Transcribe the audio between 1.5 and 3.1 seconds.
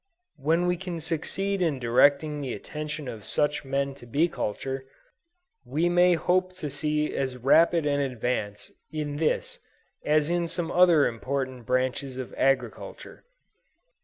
in directing the attention